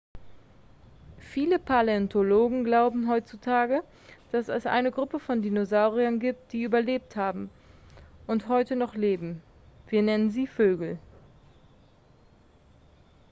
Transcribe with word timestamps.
viele 1.19 1.59
paläontologen 1.59 2.63
glauben 2.63 3.07
heutzutage 3.07 3.83
dass 4.31 4.47
es 4.47 4.65
eine 4.65 4.89
gruppe 4.89 5.19
von 5.19 5.43
dinosauriern 5.43 6.19
gibt 6.19 6.53
die 6.53 6.63
überlebt 6.63 7.15
haben 7.15 7.51
und 8.25 8.47
heute 8.47 8.75
noch 8.75 8.95
leben 8.95 9.43
wir 9.89 10.01
nennen 10.01 10.31
sie 10.31 10.47
vögel 10.47 10.97